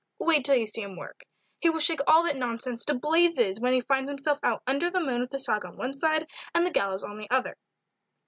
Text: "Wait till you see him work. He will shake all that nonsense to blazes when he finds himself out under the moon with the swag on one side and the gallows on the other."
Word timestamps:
"Wait 0.17 0.43
till 0.43 0.55
you 0.55 0.65
see 0.65 0.81
him 0.81 0.97
work. 0.97 1.21
He 1.59 1.69
will 1.69 1.79
shake 1.79 1.99
all 2.07 2.23
that 2.23 2.35
nonsense 2.35 2.83
to 2.85 2.95
blazes 2.97 3.59
when 3.61 3.71
he 3.73 3.81
finds 3.81 4.09
himself 4.09 4.39
out 4.41 4.63
under 4.65 4.89
the 4.89 4.99
moon 4.99 5.21
with 5.21 5.29
the 5.29 5.37
swag 5.37 5.63
on 5.63 5.77
one 5.77 5.93
side 5.93 6.27
and 6.55 6.65
the 6.65 6.71
gallows 6.71 7.03
on 7.03 7.17
the 7.19 7.29
other." 7.29 7.55